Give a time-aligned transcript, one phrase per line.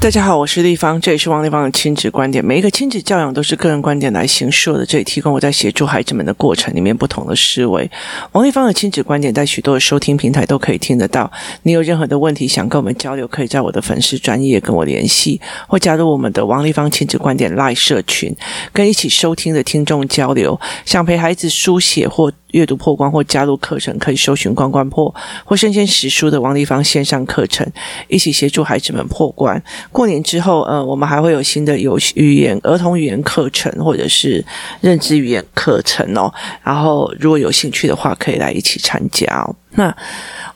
[0.00, 2.42] 大家好，我是丽芳，这里是王立芳的亲子观点。
[2.42, 7.88] 每一个亲子教养都是个人观点来形塑的，这里提供我在协助孩子们的过程里面不同的思维。
[8.32, 11.30] 王立芳的亲子观点在许多的收听平台都可以听得到。
[11.64, 18.34] 你有任何的问题想跟我们交流，可以在我的粉丝专页跟我联系，或加入我们的王立芳亲子观点 Live 社群，
[18.72, 20.58] 跟一起收听的听众交流。
[20.86, 25.14] 想陪孩子书写或阅读破关或加入课程，可以搜寻“关关破”
[25.44, 27.66] 或“生鲜识书”的王立芳线上课程，
[28.08, 29.62] 一起协助孩子们破关。
[29.90, 34.44] 过年之后，呃，我们还会有新的有语言儿童语言课程或者是
[34.80, 36.32] 认知语言课程哦。
[36.62, 39.54] 然后，如果有兴趣的话，可以来一起参加哦。
[39.72, 39.96] 那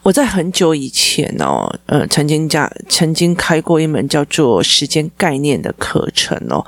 [0.04, 6.62] 我在很久以前哦，呃，曾经讲，曾经开过一门叫做时间概念的课程哦。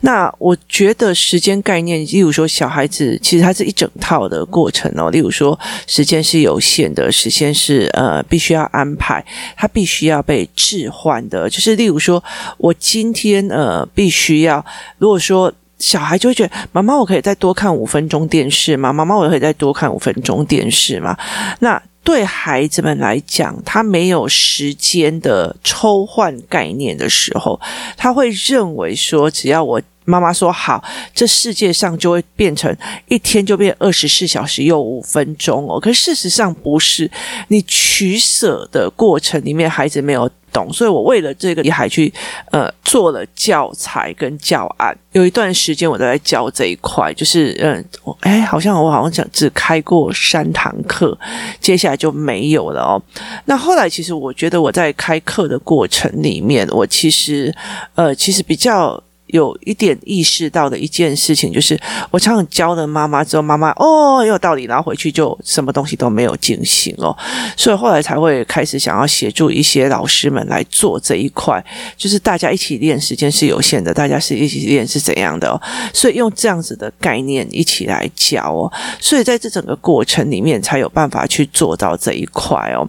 [0.00, 5.08] 那我觉得时间概念，例如说小孩子，其实它是一整套的过程哦。
[5.12, 5.56] 例如说，
[5.86, 9.24] 时间是有限的，时间是呃必须要安排，
[9.56, 11.48] 它必须要被置换的。
[11.48, 12.22] 就是例如说，
[12.58, 14.64] 我今天呃必须要，
[14.98, 18.92] 如果说小孩就会觉得妈妈，我可以再多看五分钟电视吗？
[18.92, 21.16] 妈妈，我可以再多看五分钟电视吗？
[21.60, 27.60] 那对孩子们来讲，他没有时间的抽换概念的时候，
[27.96, 30.82] 他会认为说，只要我妈妈说好，
[31.14, 32.76] 这世界上就会变成
[33.08, 35.78] 一天就变二十四小时又五分钟哦。
[35.78, 37.10] 可事实上不是，
[37.48, 40.30] 你取舍的过程里面，孩子没有。
[40.52, 42.12] 懂，所以我为了这个，也还去
[42.50, 44.96] 呃做了教材跟教案。
[45.12, 47.84] 有一段时间我都在教这一块，就是嗯，
[48.20, 51.18] 哎，好像我好像讲只开过三堂课，
[51.60, 53.02] 接下来就没有了哦。
[53.46, 57.54] 那后来其实我觉得我在开课的过程里面，我其实
[57.94, 59.02] 呃，其实比较。
[59.32, 61.78] 有一点意识到的一件事情，就是
[62.10, 67.16] 我常常教了妈妈之后，妈妈哦有道理，然后回去就什么东西都没有进行哦，
[67.56, 71.64] 所以后来才会开始想要协助一些老师们来做这一块，
[71.96, 75.60] 就是大家一起练，时间是有限的，大家是一起练是怎样的哦，
[75.94, 82.86] 所以用这样子的概念一起来教哦，所以在这整个过程里面才有办法去做到这一块哦，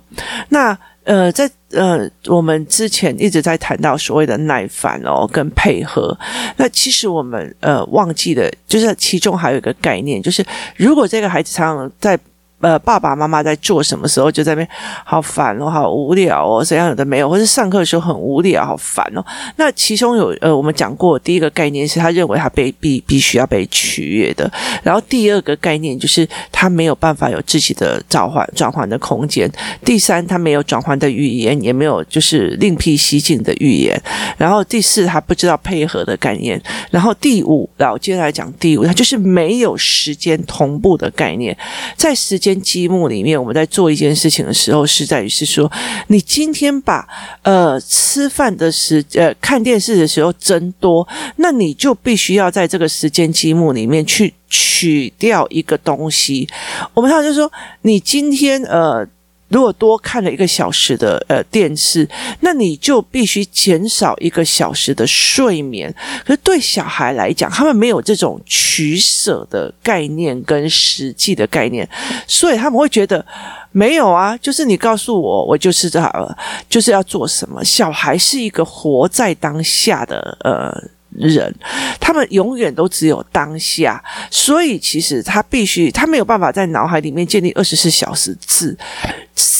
[0.50, 0.78] 那。
[1.04, 6.18] 呃，在呃，我们之前一直在谈到所谓的耐烦哦，跟配合。
[6.58, 12.20] 那其实我们呃忘记了，就是其中还有一个概念，就是如果这个孩子常常在。
[12.64, 14.68] 呃，爸爸妈妈在做什么时候就在那边
[15.04, 19.26] 好烦哦，好无聊哦，怎样有的没有，或是上课的时候很无聊，好烦哦。
[19.58, 24.50] 那其中有呃，我们讲过第一个概念是他认为他被必必须要被取悦的，
[24.82, 29.52] 然后第二个概念就是他没有办法有自己的转换转换的空间，
[29.84, 34.02] 第三他没有转换的语言，也没有就是另辟蹊径的语言，
[34.38, 36.58] 然后第四他不知道配合的概念，
[36.90, 41.58] 然后第五，然后接下来讲第五，他就是没有时间同步的概念，
[41.98, 42.53] 在时间。
[42.62, 45.72] 积木里面，我们在做一件事情的时候，是在于是说，
[46.08, 47.08] 你今天把
[47.44, 56.48] 呃吃饭的时呃看电视的时候增多，那你就必须要在这个时间积木里面去取掉一个东西。
[56.94, 59.08] 我们常常就说，你今天呃。
[59.54, 62.10] 如果多看了一个小时的呃电视，
[62.40, 65.94] 那你就必须减少一个小时的睡眠。
[66.26, 71.88] 可是对小孩来讲，他们没有这种取舍的概念跟实际的概念，
[72.28, 73.24] 所以他们会觉得
[73.72, 76.02] 没有啊，就是你告诉我，我就是这，
[76.68, 77.64] 就是要做什么。
[77.64, 80.93] 小孩是一个活在当下的呃。
[81.18, 81.54] 人，
[82.00, 88.78] 他们永远都只有当下，所以其实他必须，他没有办法在脑海里面建立二十四小时制。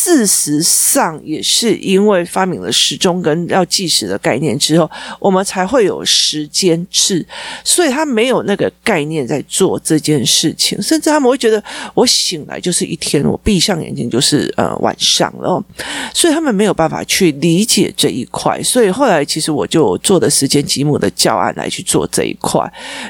[0.04, 7.26] 事实上，也是因为发明了时钟跟要计时的概念之后，我们才会有时间制。
[7.64, 11.64] 所以他没有那个概念在做这件事情，甚至他们会觉得，
[11.94, 15.64] 我醒来就是一天，我闭上眼睛就是呃晚上了。
[16.14, 18.62] 所以他们没有办法去理解这一块。
[18.62, 22.62] 所以后来，其实我就做的时间积木的教案来去做这一块。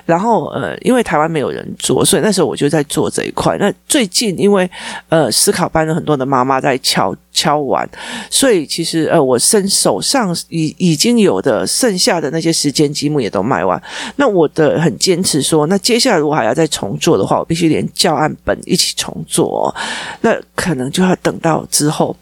[0.06, 3.58] 然后呃，因为台湾没有人做，所以那时候我就在做这一块。
[3.60, 4.70] 那最近因为
[5.10, 6.54] 呃思考班的很多的妈妈。
[6.64, 7.90] 在敲敲完，
[8.30, 13.82] 所以其实呃，我身手上已已经有的剩下的那些时间积木也都卖完。
[14.18, 19.74] 那我的很坚持说，那接下来如果还要再重做的话，我必须连教案本一起重做哦。
[20.22, 22.16] 那可能就要等到之后，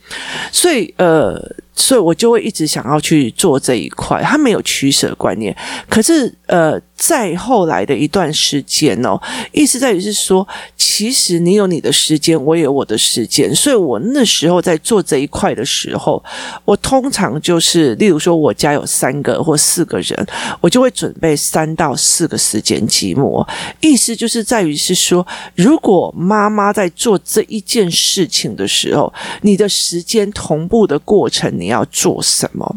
[0.51, 1.43] 所以呃。
[1.73, 5.55] 所以我就会一直想要去做这一块，他没有取舍观念。
[5.89, 9.19] 可是，呃，再后来的一段时间哦，
[9.51, 13.53] 意思在于是说，其实你有你的时间，我也有我的时间。
[13.55, 16.23] 所以我那时候在做这一块的时候，
[16.63, 20.27] 我通常就是，例如说，我家有三个或四个人，
[20.61, 23.43] 我就会准备三到四个时间积木。
[23.79, 25.25] 意思就是在于是说，
[25.55, 29.11] 如果妈妈在做这一件事情的时候，
[29.41, 31.51] 你的时间同步的过程。
[31.51, 32.75] 你要做什么？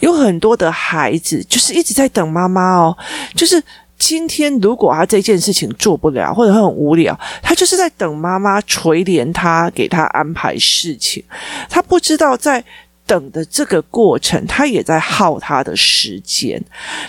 [0.00, 2.96] 有很多的孩子就是一直在等妈妈哦，
[3.34, 3.62] 就是。
[3.98, 11.22] 今天如果他这件事情做不了，或者很无聊，他就是在等妈妈垂怜他，给他安排事情，
[11.70, 12.64] 他不知道在。
[13.12, 16.58] 等的这个过程，他也在耗他的时间。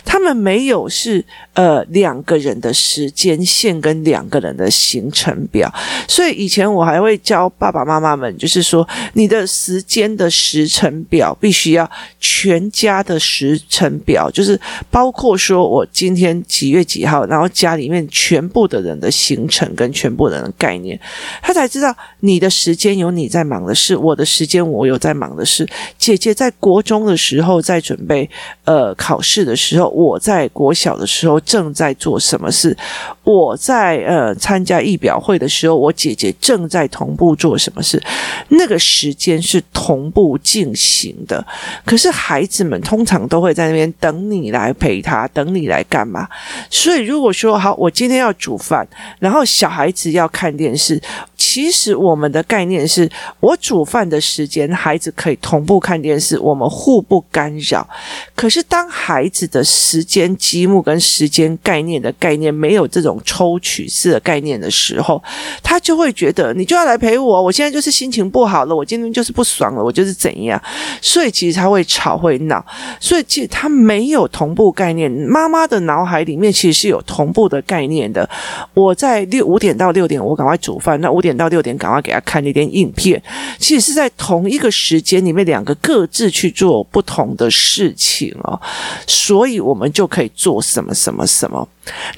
[0.04, 1.24] 他们没有是
[1.54, 5.74] 呃两个人的时间线跟两个人的行程表，
[6.06, 11.90] 所以以前我还会教爸爸妈妈们，就是说你的时间的时程表必须要
[12.20, 14.60] 全家的时程表，就是
[14.92, 21.00] 包括说我今天几月几号，然后家里面全部的人的行程跟全部人的概念，
[21.42, 25.66] 他才知道你的时间有你在忙的事，我的时间我有在忙的事。
[25.98, 28.30] 姐姐在国中的时候在准备
[28.66, 32.76] 呃考试的时候，我在国小的时候正在做什么事？
[33.24, 38.02] 我在呃参加艺表会的时候，我姐姐正在同步做什么事？
[38.50, 41.46] 那个时间是同步进行的。
[41.86, 46.28] 可是孩子们通常都会在那边等你来陪他，等你来干嘛？
[46.70, 48.88] 所以如果说好，我今天要煮饭，
[49.20, 51.02] 然后小孩子要看电视。
[51.36, 53.08] 其实我们的概念是，
[53.40, 57.88] 我煮饭的时间，孩子可以同步看电视，我们互不干扰。
[58.36, 65.24] 可是当孩子的时间积木跟时间概念的概念没有这种抽取式的概念的时候，
[65.62, 70.62] 他就会觉得你就要来陪我，我现在就是心情不好了，我今天就是不爽了，我就是怎样。
[71.02, 72.66] 所以其实他会吵会闹，
[73.00, 75.10] 所以其实他没有同步概念。
[75.10, 78.30] 妈妈的脑海里面其实是有同步的概念的。
[78.74, 81.44] 我在六五点到六点，我赶快煮饭，那五点到。
[81.54, 83.22] 六点，赶快给他看那点影片。
[83.60, 88.60] 其实是在同一个时间里面，两个各自去做不同的事情哦，
[89.08, 91.68] 所以我们就可以做什么什么什么。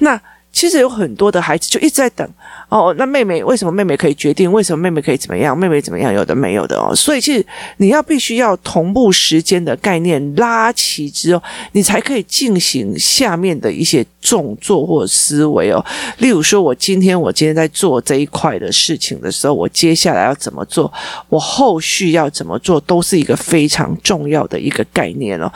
[0.00, 0.20] 那
[0.56, 2.26] 其实有很多的孩子就一直在等。
[2.70, 4.50] 哦，那妹妹为什么妹妹可以决定？
[4.50, 5.56] 为什么妹妹可以怎么样？
[5.56, 6.10] 妹妹怎么样？
[6.10, 6.96] 有的没有的哦。
[6.96, 7.44] 所以其实
[7.76, 11.42] 你要必须要同步时间的概念拉齐之后，
[11.72, 15.84] 你才可以进行下面的一些动作或思维哦。
[16.18, 20.90] 例如说，我今天我今天在做这一块的事情的时候，我接下来要怎么做？
[21.28, 22.80] 我后续要怎么做？
[22.80, 25.52] 都是一个非常重要的一个概念哦。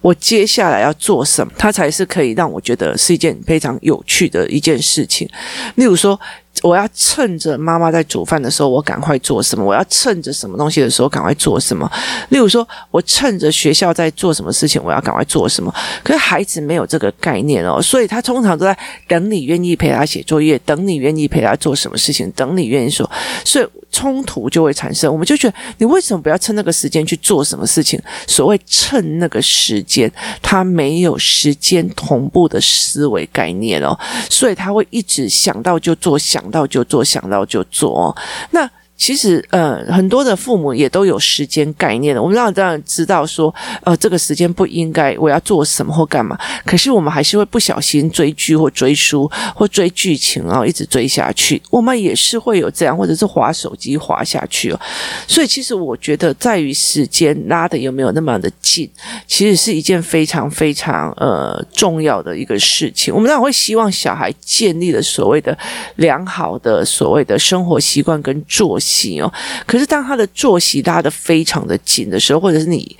[0.00, 1.52] 我接下来要做什么？
[1.58, 5.28] 它才是可以让我觉得是一件非常有趣的一件事情。
[5.76, 6.18] 例如说。
[6.62, 9.64] 我要趁着妈妈在煮饭的时候，我赶快做什么？
[9.64, 11.90] 我要趁着什么东西的时候，赶快做什么？
[12.30, 15.74] 例如说，我趁着学校在做什么事情，我要赶快做什么？
[16.02, 23.10] 可是孩子没有这个概念哦，所以他通常都在等你愿意陪他写作业，等你愿意陪他做什么事情，等你愿意说，
[23.44, 25.12] 所以冲突就会产生。
[25.12, 28.00] 我们就觉得，你为什么不要趁那个时间去做什么事情？
[28.26, 30.10] 所谓趁那个时间，
[30.40, 33.98] 他没有时间同步的思维概念哦，
[34.30, 36.43] 所以他会一直想到就做，想。
[36.44, 38.14] 想到就做，想到就做。
[38.50, 38.70] 那。
[38.96, 42.22] 其实，呃，很多的父母也都有时间概念的。
[42.22, 43.52] 我们当然当然知道说，
[43.82, 46.38] 呃，这个时间不应该我要做什么或干嘛。
[46.64, 51.60] 可是我们还是会不小心追剧或追书或追剧情，然后一直追下去。
[51.70, 54.80] 我们也是会有这样，或者是滑手机滑下去哦。
[55.26, 58.88] 所以，其实我觉得在于时间拉的有没有那么的近，
[59.26, 63.12] 其实是一件非常非常呃重要的一个事情。
[63.12, 65.56] 我们当然会希望小孩建立了所谓的
[65.96, 68.83] 良好的所谓的生活习惯跟作息。
[69.20, 69.32] 哦，
[69.66, 72.96] 可是当他的作息拉得非常的紧的时候，或者是你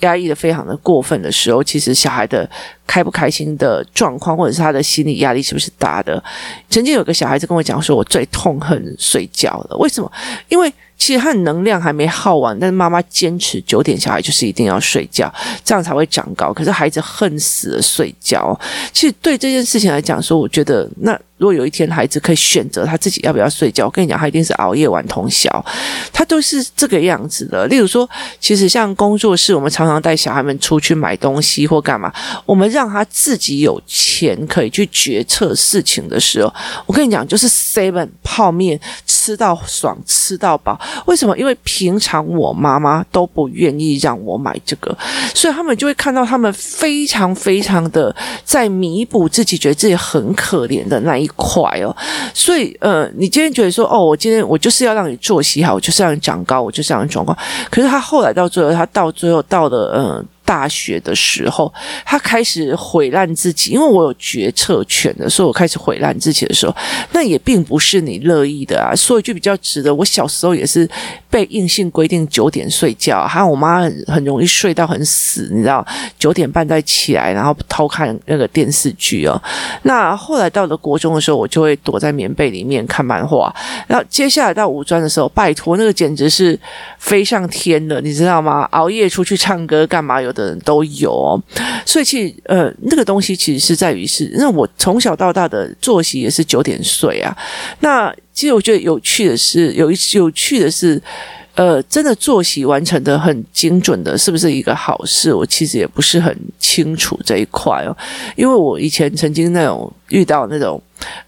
[0.00, 2.48] 压抑得非常的过分的时候，其实小孩的
[2.86, 6.22] 开不开心的状况，或者是他的心理压力是不是大的？
[6.68, 10.10] 曾经有个小孩子跟我讲说，我最痛恨睡觉了，为什么？
[10.48, 10.72] 因为。
[11.00, 15.32] 其实他的能量还没耗完，但是妈妈坚持九点小孩就是一定要睡觉，
[15.64, 16.52] 这样才会长高。
[16.52, 18.58] 可是孩子恨死了睡觉。
[18.92, 25.64] 其实对这件事情来讲说，我觉得那如果有一天孩子可以选择他自己要不要睡觉，我跟你讲，他一定是熬夜玩通宵，
[26.12, 27.66] 他都是这个样子的。
[27.68, 28.08] 例如说，
[28.40, 32.12] 其实像工作室，我们常常带小孩们出去买东西或干嘛，
[32.44, 36.52] 我们让他自己有钱可以去决策事情的时候，
[36.86, 40.78] 我跟你讲，就是 seven 泡面吃到爽，吃到饱。
[41.06, 41.38] 为什么？
[41.38, 44.96] 因为平常我妈妈都不愿意让我买这个，
[45.32, 48.14] 所以他们就会看到他们非常非常的
[48.44, 51.94] 在弥补自己觉得自己很可怜的那一快哦。
[52.34, 57.36] 所以，呃，你今天觉得说，哦，我今天我就是要让你作息好，我就是要让你长高，我就是要让你状况。
[57.70, 60.24] 可是他后来到最后，他到最后到了，嗯、呃。
[60.48, 61.70] 大学的时候，
[62.06, 66.74] 他开始毁烂自己，因为我有决策权的，所以我开始毁烂自己的时候，
[67.12, 68.96] 那也并不是你乐意的啊。
[68.96, 70.88] 说一句比较直的，我小时候也是
[71.28, 75.86] 被硬性规定九点睡觉，还有我妈很很容易睡到很死，你知道，
[76.18, 79.38] 九点半再起来，然后偷看那个电视剧哦。
[79.82, 83.54] 那后来到了国中的时候，我就会躲在棉被里面看漫画。
[83.86, 86.58] 然后接下来到五专的时候，拜托，那个简直是
[86.98, 88.66] 飞上天了，你知道吗？
[88.70, 90.18] 熬夜出去唱歌干嘛？
[90.22, 90.32] 有。
[90.38, 91.42] 的人都有哦。
[91.84, 97.36] 所以其实呃，那个东西其实是在于是，那我从小到大的作息也是九点睡啊。
[97.80, 101.02] 那其实我觉得有趣的是，有一有趣的是。
[101.58, 105.34] 呃，真的作息完成的很精准的，是不是一个好事？
[105.34, 107.90] 我其实也不是很清楚这一块哦，
[108.36, 110.80] 因为我以前曾经那种遇到那种，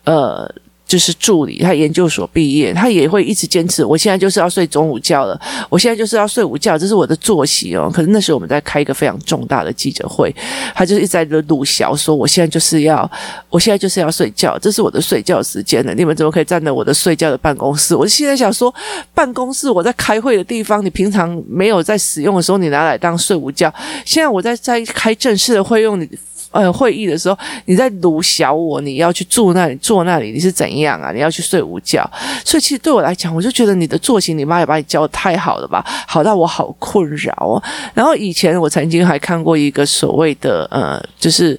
[0.05, 0.49] 呃。
[0.90, 3.85] 就是助理，他研究所毕业，他也会一直坚持。
[3.85, 7.88] 我现在就是要睡中午觉了，我现在就是要睡午觉，这是我的作息哦。
[7.94, 10.35] 可是那时候我们在开一个非常重大的记者会，
[10.75, 13.09] 他就是一直在那鲁小说，我现在就是要，
[13.50, 15.94] 我现在就是要睡觉，这是我的睡觉时间了。
[15.94, 17.94] 你们怎么可以站在我的睡觉的办公室？
[17.94, 18.75] 我现在想说，
[19.14, 23.73] 办公室我在开会的地方，你平常没有在使用的时候，你拿来当睡午觉。
[24.04, 26.09] 现在我在在开正式的会用你。
[26.50, 31.12] 呃，会议的时候你在鲁小我，你要去住那里坐那里，你是怎样啊？
[31.12, 32.09] 你要去睡午觉，
[32.45, 37.62] 所以其实对我来讲，我就觉得你的作息，你妈也把你教得太好了吧，好到我好困扰哦。
[37.95, 41.59] 然后以前我曾经还看过一个所谓的呃，就是。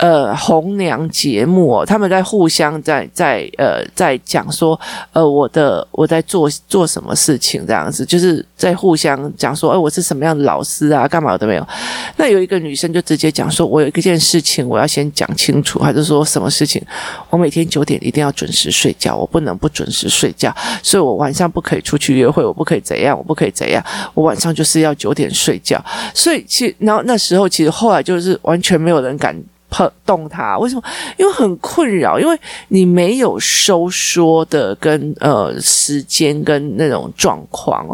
[0.00, 4.80] 呃，红娘节目哦，他们在互相在在呃在讲说，
[5.12, 11.68] 呃，我的我在做做什么事情这样子，就是在互相讲说，哎，我是什么样的老师啊，干嘛都没有。
[12.16, 16.82] 那有一个女生就直接讲说，我有一个件事情我要先讲清楚，还是说什么事情？
[17.30, 23.82] 我每天九点一定要准时睡觉，我不能不准时睡觉，所以我晚上不可以出去约会，我不可以怎样，我不可以怎样，
[24.14, 25.82] 我晚上就是要九点睡觉。
[26.14, 29.34] 所以其，然后那时候其实后来就是完全没有人敢。
[29.72, 30.82] 碰动它，为什么？
[31.16, 32.36] 因为很困扰，因为
[32.70, 37.86] 你没有收缩的跟呃时间跟那种状况。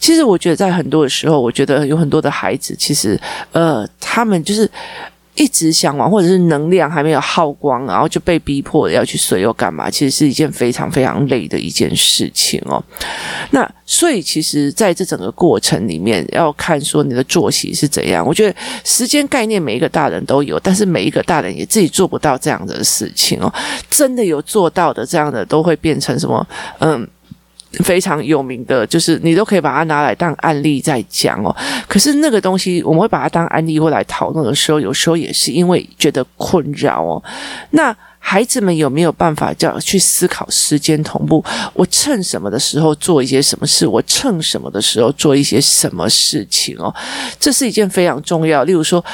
[0.00, 3.20] 其实我觉得在很多的时候，我觉得有很多的孩子，其实
[3.52, 4.66] 呃他们就是。
[5.38, 9.88] 一直想玩，或者是能量还没有耗光，然后就被逼迫要去睡又干嘛？
[9.88, 12.82] 其实是一件非常非常累的一件事情哦。
[13.52, 18.26] 那所以其实在这整个过程里面，要看说你的作息是怎样。
[18.26, 18.54] 我觉得
[18.84, 23.52] 时间概念每一个大人都有，但是每一个大人也自己做不到这样的事情哦。
[23.88, 26.44] 真的有做到的这样的，都会变成什么？
[26.80, 27.08] 嗯。
[27.84, 31.54] 非常有名的，就是你都可以把它拿来当案例在讲哦。
[31.86, 37.22] 可是那个东西，我们会把它当案例或来讨论的时候，有时候也是因为觉得困扰哦。
[37.70, 41.44] 那孩子们有没有办法叫去思考时间同步？
[41.74, 43.86] 我趁什么的时候做一些什么事？
[43.86, 46.94] 我趁什么的时候做一些什么事情哦？
[47.38, 48.64] 这是一件非常重要。
[48.64, 49.04] 例如说。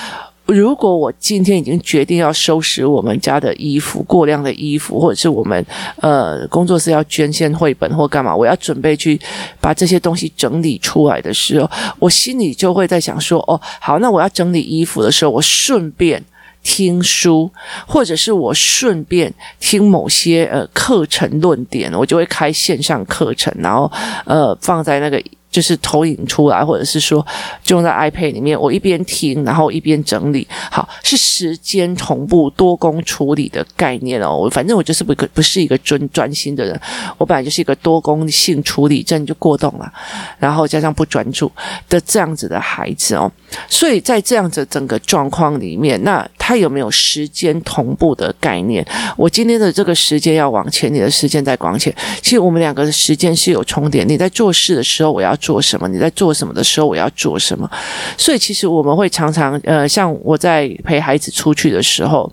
[0.46, 5.64] 如果我今天已经决定要收拾我们家的衣服，过量的衣服，或者是我们
[5.96, 9.18] 呃工作室要捐献绘本或干嘛，我要准备去
[9.60, 16.22] 把这些东西整理出来的时候，我心里就会在想说：哦，好，那我要整理衣服的时候，我顺便
[16.62, 17.50] 听书，
[17.86, 23.90] 或者是我顺便听某些呃课程论点，我就会开线上课程，然后
[24.26, 25.22] 呃放在那个。
[25.54, 27.24] 就是投影出来，或者是说
[27.62, 30.44] 就用在 iPad 里面，我一边听，然后一边整理。
[30.68, 34.36] 好，是时间同步多工处理的概念哦。
[34.36, 36.80] 我反正我就是不不是一个专专心的人，
[37.18, 39.88] 我本来就是一个多工性处理症就过动了，
[40.40, 41.48] 然后加上不专注
[41.88, 43.30] 的这样子的孩子哦。
[43.68, 48.84] 所以在这样子整个状况里面，那他有没有时间同步的概念？
[49.16, 51.94] 我今天的这个时间要往前，你的时间在往前。
[52.20, 54.02] 其实我们两个的时间是有重叠。
[54.02, 55.38] 你在做事的时候，我要。
[55.44, 55.86] 做什么？
[55.88, 57.70] 你在做什么的时候，我要做什么？
[58.16, 62.32] 所以其实我们会常常，呃，像我在陪孩子出去的时候，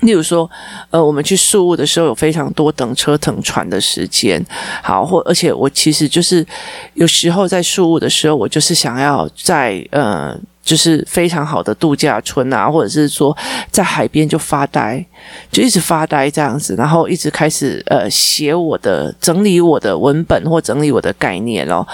[0.00, 0.50] 例如说，
[0.90, 4.42] 呃，我们去宿务的时候，有非常多等车等船的时间。
[4.82, 6.46] 好，或而且我其实就是
[6.94, 10.34] 有时候在宿务的时候，我就是想要在呃。
[10.62, 13.36] 就是非常好的度假村啊，或者是说
[13.70, 15.04] 在海边就发呆，
[15.50, 21.86] 就一直发呆这样子，然后一直开始呃写我的整理我的文本或整理我的概念哦。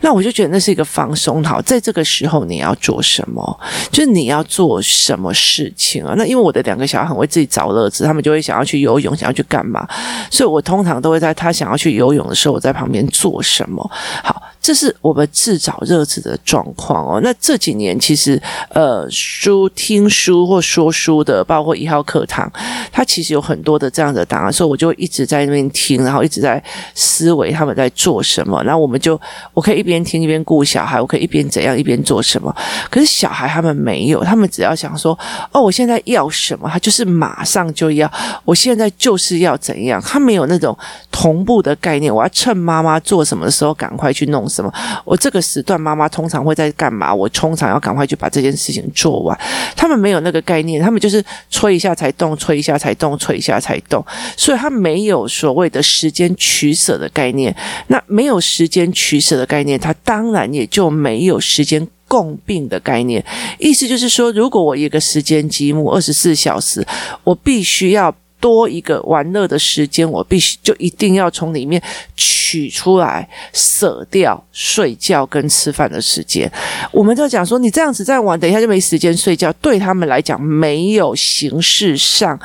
[0.00, 1.42] 那我就觉得那是一个放松。
[1.42, 3.60] 好，在这个时候你要做什么？
[3.90, 6.14] 就是你要做什么事情啊？
[6.16, 9.86] 那因为我的两个小孩很会自己找乐子，他们就会想要去游泳，想要去干嘛？
[10.30, 13.90] 所以我通常都会在他想要去游泳的时候，我在旁边做什么？
[14.22, 14.40] 好。
[14.62, 17.20] 这是我们自找热子的状况哦。
[17.20, 22.48] 那这几年其实，呃，书、听书或说书的，包括一号课堂，
[22.92, 26.62] 它其实有很多的这样的档案，所以我就一直在那边听，然后一直在
[26.94, 28.62] 思维他们在做什么。
[28.62, 29.20] 然后我们就，
[29.52, 32.54] 我可以一边听一边顾小孩，我可以一边怎样一边做什么。
[32.88, 35.18] 可是小孩他们没有，他们只要想说，
[35.50, 38.08] 哦，我现在要什么，他就是马上就要，
[38.44, 40.78] 我现在就是要怎样，他没有那种
[41.10, 42.14] 同步的概念。
[42.14, 44.48] 我要趁妈妈做什么的时候，赶快去弄。
[44.52, 44.72] 什么？
[45.04, 47.14] 我这个时段妈妈通常会在干嘛？
[47.14, 49.38] 我通常要赶快去把这件事情做完。
[49.74, 54.04] 他们没有那个概念，他们就是催一下才动，催一下才动，催一下才动。
[54.36, 57.56] 所以他没有所谓的时间取舍的概念。
[57.86, 63.24] 那没有时间取舍的概念，他当然也就没有时间共病的概念，
[63.58, 66.86] 意思就是说，如果我一个时间积木二十四小时，
[67.24, 68.14] 我必须要。
[68.42, 71.80] 多一个玩乐的时间，我必须就一定要从里面
[72.16, 76.50] 取出来，舍掉睡觉跟吃饭的时间。
[76.90, 82.36] 我们就讲说，你这样子在玩，等一下就没时间睡觉，对他们来讲没有形式上。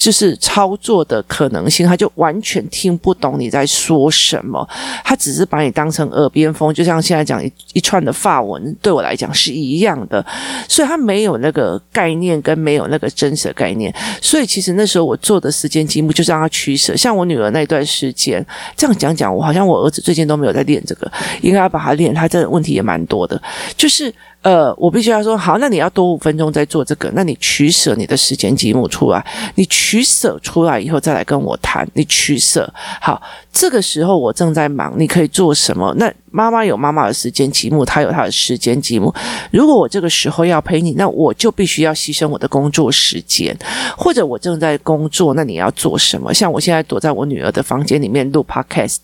[0.00, 4.66] 就是操作的可能性，他就完全听不懂你在说什么，
[5.04, 10.24] 他只是把你当成耳边风，就像现在讲一一串的发文，对我来讲是一样的，
[10.66, 18.42] 所以他没有那个概念跟没有那个真实的概念，所以其实那时候我做的时间节目就是让他取舍，像我女儿那段时间，
[18.74, 23.38] 这样讲讲，我好像我儿子最近都没有在练这个，应该要把他练，他这个问题也蛮多的，
[23.76, 24.10] 就是。
[24.42, 33.20] 呃，我必须要说，好，那你要多五分钟再做这个，那你取舍你的时间积木出来，你取舍出来以后再来跟我谈，你取舍好。
[33.52, 35.92] 这个时候我正在忙，你可以做什么？
[35.98, 39.12] 那妈妈有妈妈的时间积木，她有她的时间积木。
[39.50, 43.56] 如果我这个时候要陪你，那我就必须要牺牲我的工作时间，
[43.96, 46.32] 或者我正在工作，那你要做什么？
[46.32, 48.98] 像我现在躲在我女儿的房间里面录 Podcast，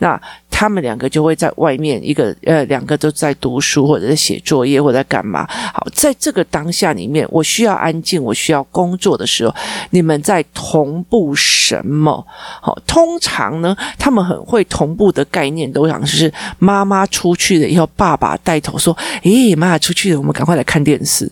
[0.00, 5.46] 那他们两个就会在外面，一个呃两个都在读书，或者在写作业，或者在干嘛？
[5.72, 9.54] 好，在这个当下里面，我需要安静，我需要工作的时候，
[9.90, 12.26] 你们在同步什么？
[12.60, 13.75] 好，通常呢？
[13.98, 21.30] 他们很会同步的概念，都想是妈妈出去了以后，爸爸带头说：“诶，妈妈出去了，我们赶快来看电视。”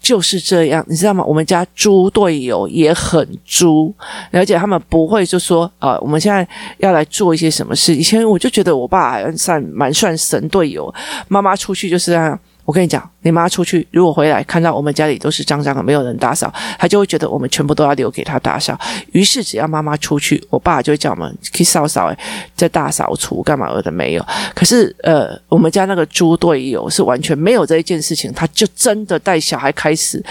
[0.00, 1.24] 就是这样，你知道吗？
[1.24, 3.92] 我们家猪队友也很猪，
[4.30, 6.46] 而且他们不会就说：“啊，我们现在
[6.78, 10.92] 要来做一些什么事。”以前我就觉得我爸还算蛮算神队友，
[11.26, 12.38] 妈妈出去就是这样。
[12.68, 18.78] 我跟你讲，你妈出去，如果回来看到我们家里都是脏脏的，没有人打扫，她就会觉得我们全部都要留给她打扫。
[19.12, 22.18] 于是，只要妈妈出去，我爸就会叫我们去扫扫，诶，
[22.54, 24.26] 在大扫除干嘛的没有。
[24.54, 30.22] 可是，呃，我们家那个猪队友是完全没有这一件事情，他就真的带小孩开始。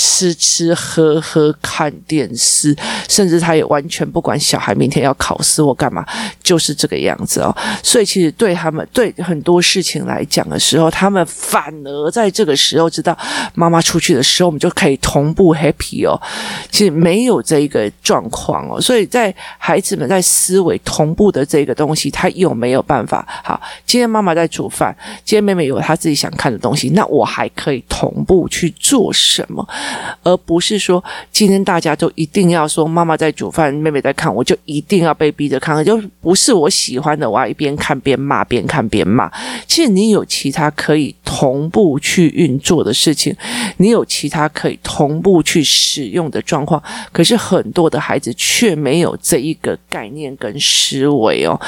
[0.00, 2.72] 吃吃喝喝看电视，
[3.08, 6.06] 甚至他也完全不管小孩明天要考试或干嘛，
[6.40, 7.52] 就是这个样子哦。
[7.82, 13.16] 所以其实对他们对很多事情来讲的时候，他们反而在这个时候知道
[13.54, 16.14] 妈妈出去的时候，我们就可以同步 happy 哦。
[16.70, 18.80] 其实没有这一个状况哦。
[18.80, 23.26] 所以在孩子们在思维同步的这个东西，他有没有办法？
[23.42, 29.66] 好，今天妈妈在煮饭，今天妹妹有她自己想看的东西，那我还可以同步去做什么？
[30.22, 37.28] 而不是说今天大家都一定要说妈妈在煮饭，妹妹在看，我就一定要被逼着看，就不是我喜欢的。
[37.28, 39.30] 我要一边看边骂，边看边骂。
[39.66, 43.34] 其实你有其他可以同步去运作的事情，
[43.78, 51.60] 你有其他可以同步去使用的状况，可是很多的孩子却没有这一个概念跟思维哦。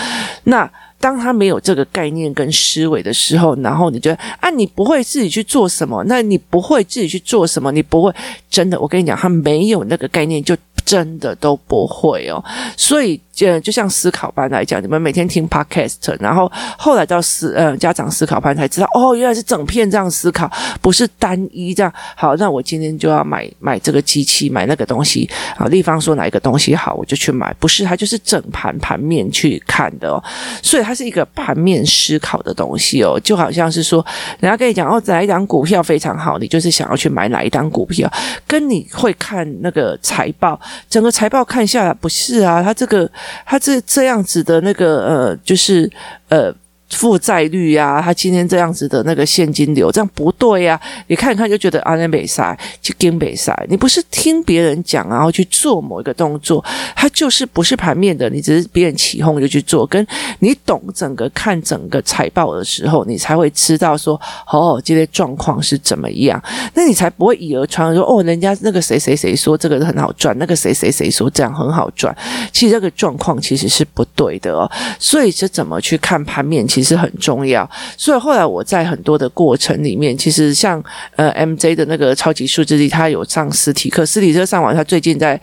[0.44, 0.70] 那。
[1.00, 6.04] 当他没有这个概念跟思维的时候，然后你觉得啊，你不会自己去做什么？
[6.04, 7.72] 那你不会自己去做什么？
[7.72, 8.14] 你不会
[8.48, 8.78] 真的？
[8.78, 12.44] 我跟你讲，他没有那个概念，就真的都不会哦。
[12.76, 13.20] 所以。
[13.40, 20.50] 就就像思考班来讲，你们每天听 podcast，然后后来到思呃家长思考班才知道，哦，原来是整片这样思考，
[20.82, 21.90] 不是单一这样。
[22.14, 25.26] 好，那我今天就要买买这个机器，买那个东西。
[25.56, 27.50] 好，立方说哪一个东西好，我就去买。
[27.58, 30.22] 不是，它就是整盘盘面去看的哦。
[30.62, 34.04] 所以它是一个盘面思考的东西哦，就好像是说，
[34.38, 38.10] 人家跟你讲哦，哪一档股票非常好，你就是想要去买哪一档股票，
[38.46, 43.10] 跟你会看那个财报，整个财报看下来不是啊，它这个。
[43.44, 45.90] 他这这样子的那个呃，就是
[46.28, 46.54] 呃。
[46.90, 51.04] 负债率呀、啊，他今天这样子的那个现金流，这样不对呀、啊。
[51.06, 56.64] 你看一看就觉得啊，那北塞去跟北塞，你不是听别人讲然后去做某一个动作，
[56.96, 59.86] 他就是不是盘面的，你只是别人起哄就去做。
[59.86, 60.04] 跟
[60.40, 64.20] 你懂整个看整个财报的时候，你才会知道说
[64.52, 66.42] 哦，今天状况是怎么样，
[66.74, 72.14] 那你才不会以讹传讹说哦，人家那个谁谁谁说这个很好赚，那个谁谁谁说这样很好赚。
[72.52, 74.70] 其实这个状况其实是不对的哦。
[74.98, 76.66] 所以这怎么去看盘面？
[76.66, 80.82] 其其实很重要，所以后来我在很多的过程里面，其实像
[81.14, 85.38] 呃 MJ 的那个超级数字力，他有上实体课，实体课上完，他最近在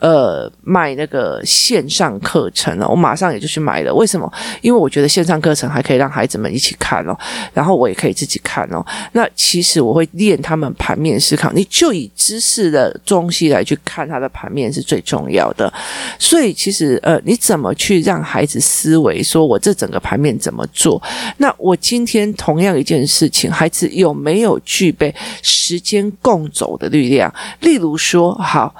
[0.00, 3.94] 呃卖那个线上课程了，我马上也就去买了。
[3.94, 4.30] 为什么？
[4.60, 7.16] 因为我觉得线上课程还可以让孩子们一起看哦，
[7.54, 8.84] 然后我也可以自己看哦。
[9.12, 15.72] 那其实我会练他们盘面思考，你就以知识的东西来去看他的盘面是最重要的。
[16.18, 20.66] 所以其实呃，你怎么去让孩子思维，说我这整个盘面怎么？
[20.82, 21.00] 做
[21.36, 27.32] 那我今天同样一件事情，孩子有没有具备时间共走的力量？
[27.60, 28.74] 例如说，好。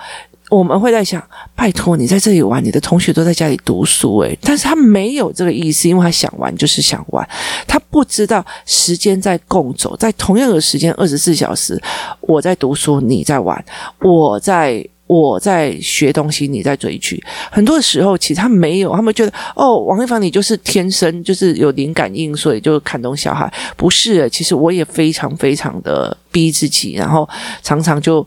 [0.51, 1.23] 我们会在想，
[1.55, 7.27] 拜托你在这里玩，你的同学都在家里读书，诶，但是他没有这个意思，因为他想玩就是想玩，
[7.67, 11.81] 他不知道时间在共走，在同样的时间，二十四小时，
[12.21, 13.65] 我在读书，你在玩，
[14.01, 14.87] 我在。
[15.07, 17.23] 我在学东西，你在追剧。
[17.51, 23.53] 很多时候，其实他没有，他们觉得哦，王一凡，你就是天生就是有灵感应，所以就看懂小孩。
[23.77, 27.29] 不是，其实我也非常非常的逼自己，然后
[27.63, 28.27] 常常就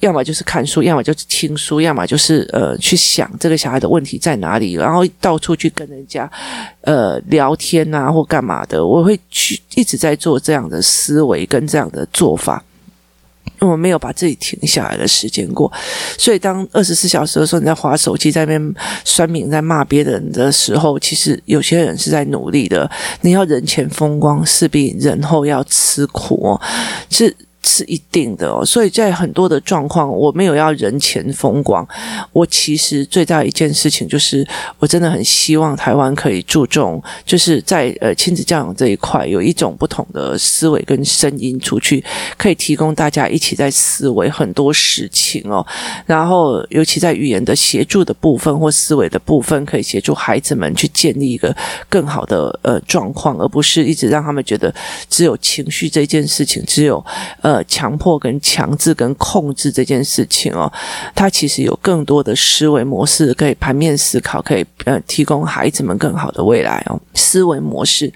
[0.00, 6.30] 要么就是看书，要么就是听书，要么就是呃去想这个小孩的问题在哪里，然后到处去跟人家
[6.82, 8.84] 呃聊天啊或干嘛的。
[8.84, 12.62] 我会去一直在做这样的思维跟这样的做法。
[13.60, 15.72] 我没有把自己停下来的时间过，
[16.18, 22.90] 所以当二十四小时的时候，你在划手机，在那边酸民在骂别人的时候，其实有些人是在努力的。
[23.22, 26.60] 你要人前风光，势必人后要吃苦哦，
[27.10, 27.34] 是。
[27.66, 31.86] 是一定的哦，所以在很多的状况，我没有要人前风光。
[32.32, 34.46] 我其实最大一件事情就是，
[34.78, 42.02] 我真的很希望台湾可以注重，就是在呃亲子教养这一块，有一种不同的思维跟声音出去，
[42.38, 45.66] 可以提供大家一起在思维很多事情哦。
[46.06, 51.54] 然后，尤其在语言的协助的部分或思维的部分，可以协助孩子们去建立一个
[51.88, 54.72] 更好的呃状况，而不是一直让他们觉得
[55.10, 57.04] 只有情绪这件事情，只有
[57.42, 57.55] 呃。
[57.64, 60.72] 强迫跟强制跟控制这件事情哦，
[61.14, 67.00] 它其实有更多的思维模式可以盘面思考，可以呃提供孩子们更好的未来哦。
[67.14, 68.12] 思维模式，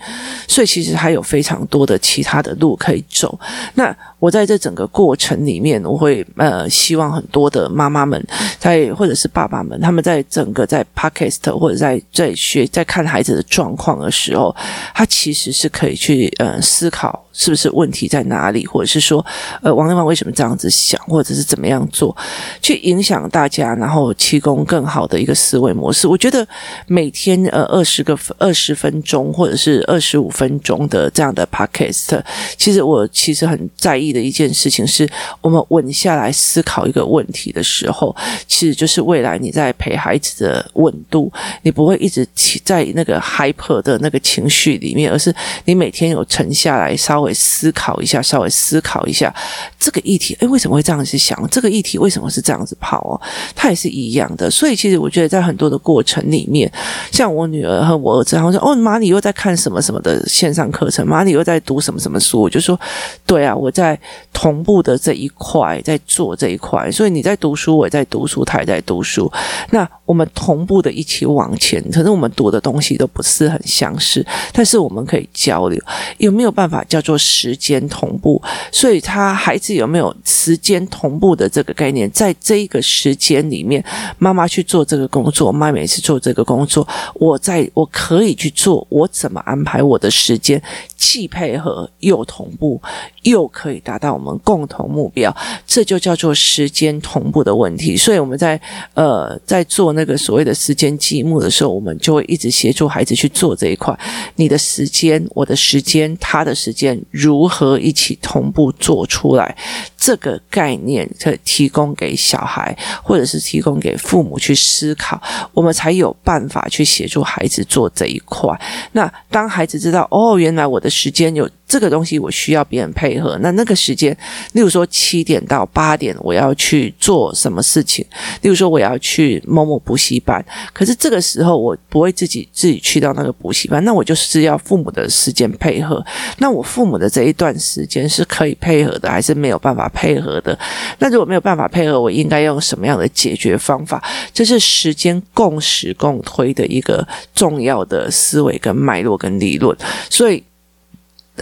[0.47, 3.39] 所以其实还有非常多的其他的路可以走。
[3.75, 8.23] 那我在这整个过程里面，我会呃希望很多的妈妈们
[8.59, 14.55] 在或者是爸爸们，他们在整个在 Podcast 或者在在学在看孩子的状况的时候，
[14.95, 19.25] 他其实是可以去呃思考是不是问题在哪里，或者是说
[19.63, 22.15] 呃王丽芳为什么这样子想，或者是怎么样做，
[22.61, 26.07] 去影响大家，然后提供更好的一个思维模式。
[26.07, 26.47] 我觉得
[26.87, 32.23] 每天呃二十个二十分钟或者是二十五分钟的这样的 Podcast，
[32.59, 34.11] 其实我其实很在意。
[34.11, 35.09] 的一件事情是，
[35.41, 38.13] 我们稳下来思考一个问题的时候，
[38.49, 42.27] 其实就是未来你在陪孩子的稳度，你不会一直
[42.65, 45.33] 在那个 hyper 的那个情绪里面，而是
[45.65, 49.35] 你每天有沉下来，稍微思考一下，稍微思考一下
[49.79, 51.49] 这个议题，诶，为什么会这样子想？
[51.51, 53.21] 这个议题为什么是这样子跑哦？
[53.55, 54.51] 它也是一样的。
[54.51, 56.71] 所以其实我觉得在很多的过程里面，
[57.13, 61.07] 像我女儿和我儿子，然后说：“哦，妈，你又在看什么什么的线上课程？
[61.07, 62.79] 妈，你又在读什么什么书？”我就说
[63.27, 63.99] ：“对啊，我在。”
[64.33, 69.31] 同步的这一块在做这一块，所以你在读书，我也在读书，他也在读书。
[69.69, 75.79] 那我们同步的一起往前，可是我们读的东西都不是很相似，但是我们可以交流。
[76.17, 78.41] 有没有办法叫做做时间同步？
[78.71, 82.09] 所以他孩子有没有时间同步的这个概念？
[82.13, 83.85] 在这一个时间里面，
[84.19, 90.63] 妈妈去做这个工作，妈妈也是做这个工作，我在我可以去做，我怎么安排我的时间，
[90.97, 92.81] 既配合又同步，
[93.23, 97.97] 又可以达到我们共同目标，这就叫做时间同步的问题。
[97.97, 98.61] 所以我们在
[98.95, 103.99] 呃在做那个所谓的时间积木的时候，我们就会一直协助孩子去做这一块。
[104.37, 109.57] 你的时间，我的时间，他的时间，如何一起同步做出来？
[109.97, 115.21] 这个概念可以提供给小孩，或者是提供给父母去思考，
[115.53, 118.59] 我们才有办法去协助孩子做这一块。
[118.93, 121.49] 那当孩子知道，哦，原来我的时间有。
[121.71, 124.11] 这个东西我需要别人配合，那那个时间，
[124.55, 128.05] 例如说七点到八点，我要去做什么事情？
[128.43, 136.05] 例如说我要去某某补习班，可是这个时候我不会自己自己去到那个补习班，那我就是要父母的时间配合。
[136.39, 140.59] 那我父母我的这一段时间是可以配合的，还是没有办法配合的？
[140.99, 144.03] 那如果没有办法配合，我应该用什么样的解决方法？
[144.33, 149.77] 这是时间共识共推的一个重要的思维跟脉络跟理论，
[150.09, 150.43] 所以。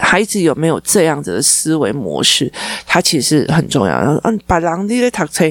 [0.01, 2.49] 孩子有没有这样子的思维模式？
[2.85, 3.97] 他其实很重要。
[4.23, 5.43] 嗯，把狼的读册，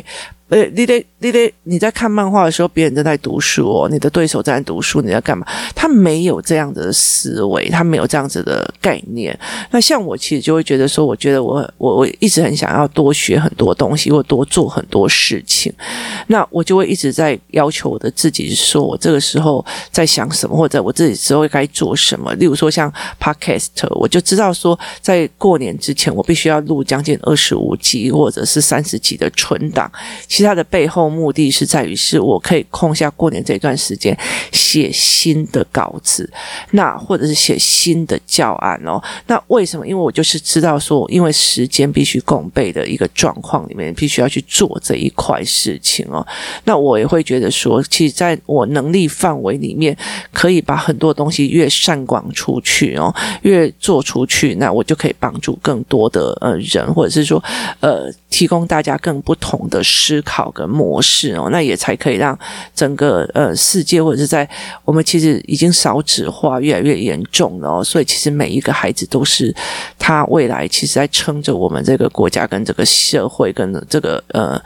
[0.48, 1.04] 呃，你得。
[1.20, 5.44] 你得你在看漫画的时候，别人正在读书哦，你的对手正在读书，你在干嘛？
[5.74, 9.37] 他没有这样子的思维，他没有这样子的概念。
[9.72, 15.72] 那像我其实就会觉得说，我觉得我我我一直很想要多学很多东西，或多做很多事情。
[16.28, 22.32] 那我就会一直在要求我的自己，说我这个时候在想什么，或者我自己之后该做什么。
[22.34, 22.88] 例如说像
[23.20, 29.90] Podcast，我就知道说，在过年之前，我必须要录将近二十五集或者是三十集的存档。
[30.38, 34.16] 其实它的背后目的是在于，是我可以空下过年这段时间
[34.53, 36.33] 写新的稿子，
[36.70, 39.03] 那或者是写新的教案哦。
[39.27, 39.85] 那为什么？
[39.85, 46.24] 因为我就是知道说，因为时间必须共备的一个状况里面，必须要去做这一块事情哦。
[46.62, 49.96] 那我也会觉得说，其实在我能力范围里面，
[50.33, 57.42] 可以把很多东西越散广出去哦，越做出去，那我就可以帮助更多的呃人，或者是说
[57.81, 62.38] 呃提供大家更不同的思考跟模式哦，那也才可以让
[62.75, 64.47] 整个呃世界或者是在
[64.85, 69.55] 我们其实已经少子化越来越严重了哦，所以其实每一个孩子都是
[69.99, 74.61] 他未来其实在撑着我们这个国家跟这个社会跟这个呃。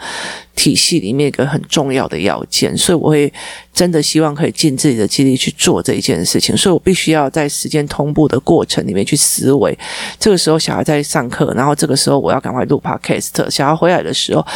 [0.55, 3.33] 体系里面一个很重要的要件，所以我会
[3.73, 9.77] 真的希望可以尽自己的精力去做这一件事情，所以我必须要在时间同步的过程里面去思维。
[10.21, 13.49] 这个时候小孩在上课，然后这个时候我要赶快录 podcast。
[13.49, 14.47] 小孩回来的时候，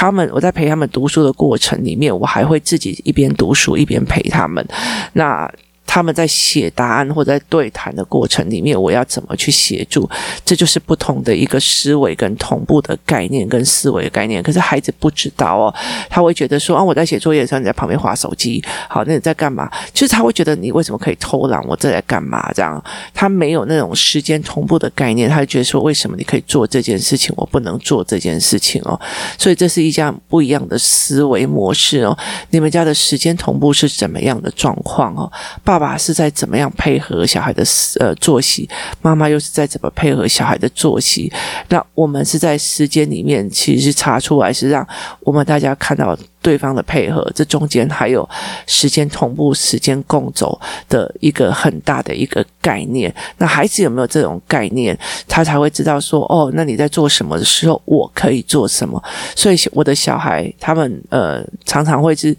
[0.00, 4.66] 他们我在陪他们读书的过程里面，我还会自己一边读书一边陪他们。
[5.12, 5.46] 那。
[5.92, 10.08] 他们在写答案或者在对谈的过程里面，我要怎么去协助？
[10.44, 14.40] 这就是不同的一个思维跟同步的概念跟思维的概念。
[14.40, 15.74] 可是孩子不知道哦，
[16.08, 19.68] 他会觉得说啊，我在写作业的时候你在旁边划手机，好，那你在干嘛？
[19.92, 21.60] 就是他会觉得你为什么可以偷懒？
[21.66, 22.52] 我这在干嘛？
[22.54, 22.80] 这样
[23.12, 28.96] 他没有那种时间同步的概念，他就觉得说为什么你可以做这件事情，我不能做这件事情哦？
[29.36, 32.16] 所以这是一家不一样的思维模式哦。
[32.50, 35.28] 你们家的时间同步是怎么样的状况哦？
[35.64, 35.79] 爸。
[35.80, 37.64] 爸爸是在怎么样配合小孩的
[37.98, 38.68] 呃作息，
[39.00, 41.32] 妈妈又是在怎么配合小孩的作息？
[41.70, 44.86] 那我们是在时间里面，其实查出来是让
[45.20, 48.28] 我们大家看到对方的配合，这中间还有
[48.66, 53.12] 时间同步、时间共走的一个很大的一个概念。
[53.38, 54.94] 那孩子有没有这种概念，
[55.26, 59.02] 他才会知道说哦，那你在做什么的时候，我可以做什么？
[59.34, 62.36] 所以我的小孩他们呃常常会是。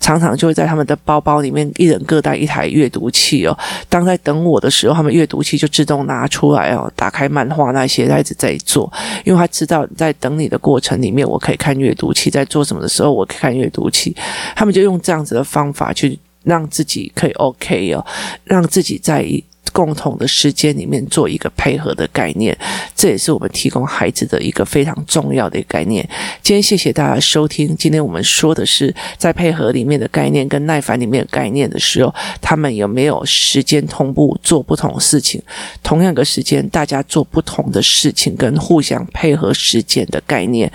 [0.00, 3.58] 常常就会在他们的包包里面，一人各带一台阅读器哦。
[3.88, 8.90] 当在等我的时候，他们阅读器就自动拿出来哦，打开漫画那些，他一直在做，
[9.24, 14.16] 因为他知道在等你的过程里面，我可以看阅读器；在做什么的时候，我可以看阅读器。
[14.54, 18.06] 他们就用这样子的方法去让自己可以 OK 哦，
[18.44, 19.26] 让自己在。
[19.72, 22.56] 共同的时间里面做一个配合的概念，
[22.94, 26.08] 这也是我们提供孩子的一个非常重要的概念。
[26.42, 27.76] 今天谢谢大家收听。
[27.76, 35.40] 今天我们说的是在配合里面的概念跟耐烦里面的概念的时候，他们有没有时间同步做不同事情？
[35.82, 40.70] 同样的时间，大家做不同的事情跟互相配合时间的概念。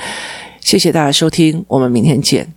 [0.59, 2.53] 谢谢大家收听，我们明天见。